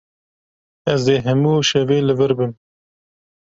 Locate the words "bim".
2.37-2.51